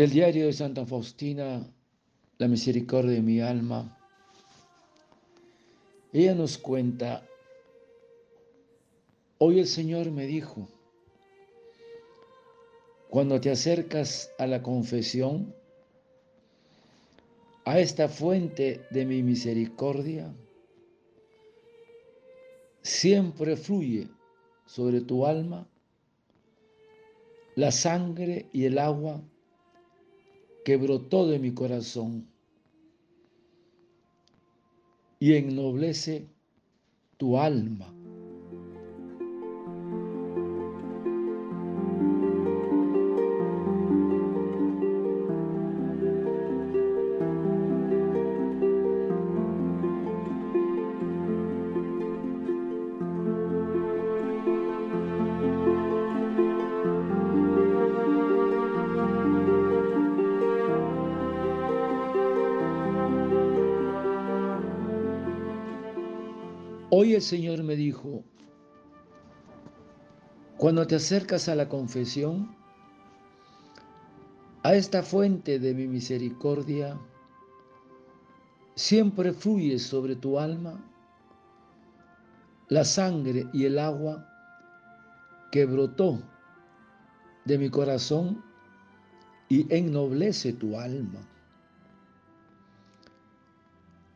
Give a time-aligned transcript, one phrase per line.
[0.00, 1.70] Del diario de Santa Faustina,
[2.38, 3.98] La misericordia de mi alma,
[6.10, 7.28] ella nos cuenta,
[9.36, 10.66] hoy el Señor me dijo,
[13.10, 15.54] cuando te acercas a la confesión,
[17.66, 20.34] a esta fuente de mi misericordia,
[22.80, 24.08] siempre fluye
[24.64, 25.68] sobre tu alma
[27.54, 29.22] la sangre y el agua
[30.64, 32.26] que brotó de mi corazón
[35.18, 36.26] y ennoblece
[37.16, 37.99] tu alma.
[67.02, 68.22] Hoy el Señor me dijo,
[70.58, 72.54] cuando te acercas a la confesión,
[74.64, 77.00] a esta fuente de mi misericordia,
[78.74, 80.78] siempre fluye sobre tu alma
[82.68, 84.28] la sangre y el agua
[85.50, 86.20] que brotó
[87.46, 88.44] de mi corazón
[89.48, 91.26] y ennoblece tu alma.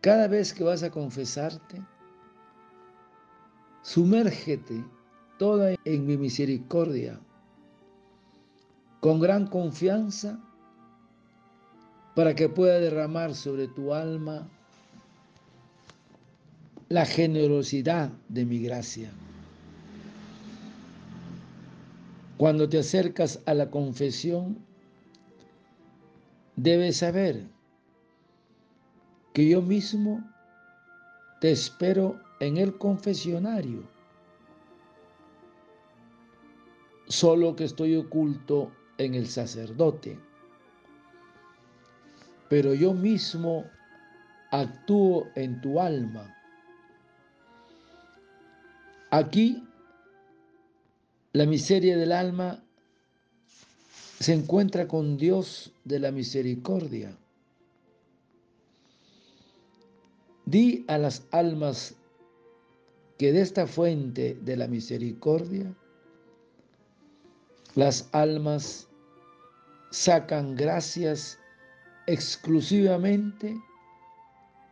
[0.00, 1.84] Cada vez que vas a confesarte,
[3.88, 4.84] Sumérgete
[5.38, 7.18] toda en mi misericordia,
[9.00, 10.38] con gran confianza,
[12.14, 14.46] para que pueda derramar sobre tu alma
[16.90, 19.10] la generosidad de mi gracia.
[22.36, 24.58] Cuando te acercas a la confesión,
[26.56, 27.46] debes saber
[29.32, 30.22] que yo mismo
[31.40, 33.82] te espero en el confesionario,
[37.08, 40.18] solo que estoy oculto en el sacerdote,
[42.48, 43.64] pero yo mismo
[44.50, 46.34] actúo en tu alma.
[49.10, 49.62] Aquí
[51.32, 52.62] la miseria del alma
[54.20, 57.16] se encuentra con Dios de la misericordia.
[60.44, 61.94] Di a las almas
[63.18, 65.74] que de esta fuente de la misericordia
[67.74, 68.88] las almas
[69.90, 71.38] sacan gracias
[72.06, 73.60] exclusivamente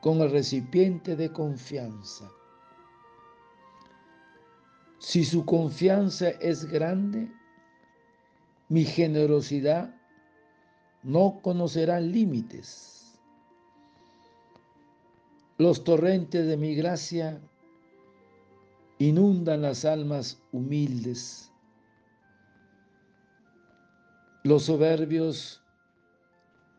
[0.00, 2.30] con el recipiente de confianza.
[4.98, 7.30] Si su confianza es grande,
[8.68, 9.94] mi generosidad
[11.02, 13.18] no conocerá límites.
[15.58, 17.40] Los torrentes de mi gracia
[19.08, 21.50] inundan las almas humildes.
[24.44, 25.62] Los soberbios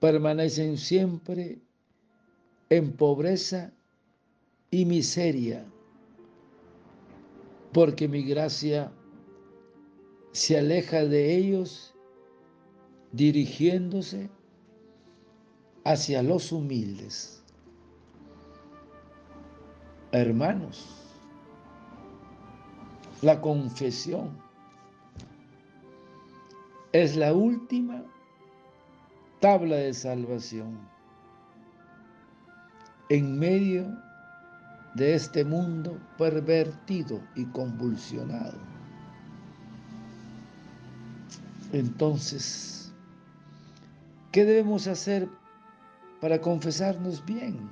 [0.00, 1.58] permanecen siempre
[2.68, 3.72] en pobreza
[4.70, 5.64] y miseria,
[7.72, 8.92] porque mi gracia
[10.32, 11.94] se aleja de ellos
[13.12, 14.28] dirigiéndose
[15.84, 17.42] hacia los humildes.
[20.12, 20.95] Hermanos,
[23.22, 24.30] la confesión
[26.92, 28.02] es la última
[29.40, 30.78] tabla de salvación
[33.08, 33.86] en medio
[34.94, 38.58] de este mundo pervertido y convulsionado.
[41.72, 42.92] Entonces,
[44.32, 45.28] ¿qué debemos hacer
[46.20, 47.68] para confesarnos bien?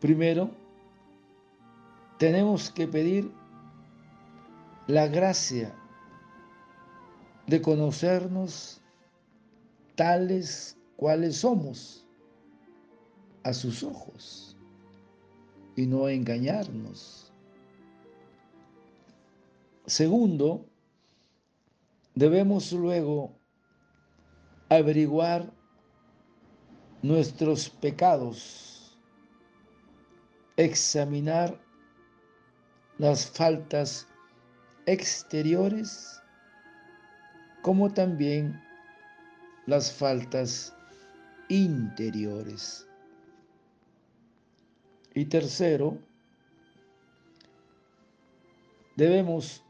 [0.00, 0.50] Primero,
[2.18, 3.32] tenemos que pedir
[4.88, 5.74] la gracia
[7.46, 8.80] de conocernos
[9.94, 12.06] tales cuales somos
[13.44, 14.56] a sus ojos
[15.76, 17.32] y no engañarnos.
[19.86, 20.66] Segundo,
[22.14, 23.32] debemos luego
[24.68, 25.52] averiguar
[27.00, 28.98] nuestros pecados,
[30.56, 31.67] examinar
[32.98, 34.06] las faltas
[34.86, 36.20] exteriores
[37.62, 38.60] como también
[39.66, 40.74] las faltas
[41.48, 42.86] interiores.
[45.14, 45.98] Y tercero,
[48.96, 49.62] debemos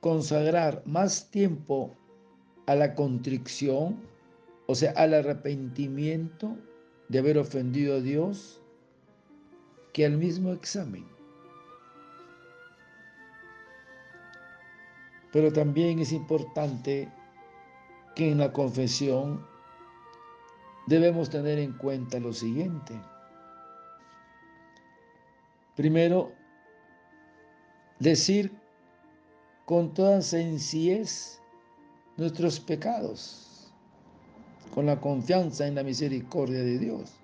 [0.00, 1.94] consagrar más tiempo
[2.66, 4.00] a la contrición,
[4.66, 6.56] o sea, al arrepentimiento
[7.08, 8.60] de haber ofendido a Dios,
[9.92, 11.04] que al mismo examen.
[15.32, 17.08] Pero también es importante
[18.14, 19.44] que en la confesión
[20.86, 23.00] debemos tener en cuenta lo siguiente.
[25.74, 26.32] Primero,
[27.98, 28.52] decir
[29.64, 31.40] con toda sencillez
[32.18, 33.72] nuestros pecados,
[34.74, 37.14] con la confianza en la misericordia de Dios.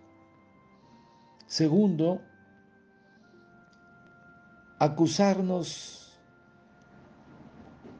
[1.47, 2.23] Segundo,
[4.79, 5.98] acusarnos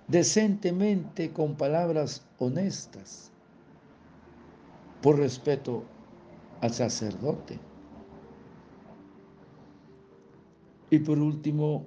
[0.09, 3.31] decentemente con palabras honestas,
[5.03, 5.85] por respeto
[6.61, 7.61] al sacerdote.
[10.91, 11.87] Y por último,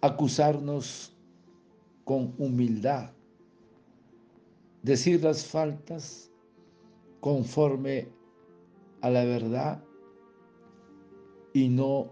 [0.00, 1.16] acusarnos
[2.04, 3.12] con humildad,
[4.82, 6.30] decir las faltas
[7.20, 8.08] conforme
[9.00, 9.82] a la verdad
[11.52, 12.10] y no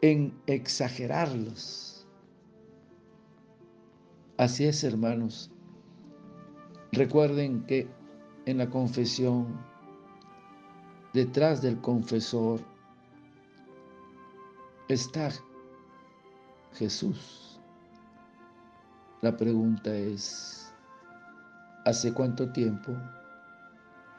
[0.00, 1.95] en exagerarlos.
[4.38, 5.50] Así es, hermanos.
[6.92, 7.88] Recuerden que
[8.44, 9.58] en la confesión,
[11.14, 12.60] detrás del confesor,
[14.88, 15.30] está
[16.74, 17.58] Jesús.
[19.22, 20.72] La pregunta es,
[21.86, 22.92] ¿hace cuánto tiempo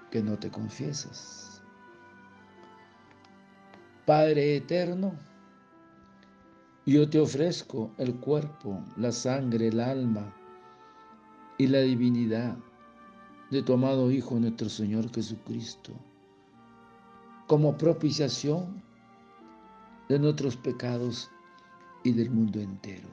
[0.10, 1.62] que no te confiesas?
[4.08, 5.14] Padre eterno,
[6.94, 10.34] yo te ofrezco el cuerpo, la sangre, el alma
[11.57, 12.57] y la divinidad
[13.51, 15.92] de tu amado Hijo nuestro Señor Jesucristo
[17.45, 18.81] como propiciación
[20.07, 21.30] de nuestros pecados
[22.06, 23.10] y del mundo entero.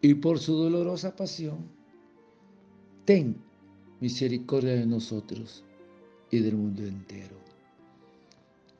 [0.00, 1.68] Y por su dolorosa pasión,
[3.04, 3.36] ten
[4.00, 5.64] misericordia de nosotros
[6.30, 7.36] y del mundo entero.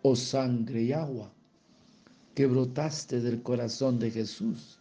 [0.01, 1.31] Oh sangre y agua
[2.35, 4.79] que brotaste del corazón de Jesús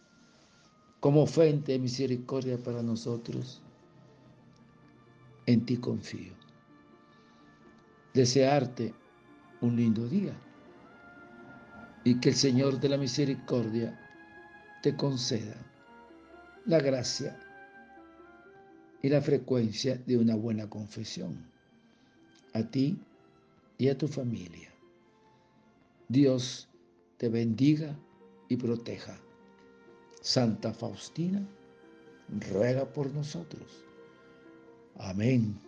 [1.00, 3.62] como fuente de misericordia para nosotros,
[5.46, 6.34] en ti confío.
[8.12, 8.94] Desearte
[9.60, 10.34] un lindo día
[12.04, 13.98] y que el Señor de la Misericordia
[14.82, 15.56] te conceda
[16.66, 17.38] la gracia
[19.02, 21.50] y la frecuencia de una buena confesión
[22.52, 22.98] a ti
[23.78, 24.70] y a tu familia.
[26.08, 26.69] Dios
[27.20, 27.94] te bendiga
[28.48, 29.20] y proteja.
[30.22, 31.46] Santa Faustina,
[32.50, 33.84] ruega por nosotros.
[34.96, 35.60] Amén.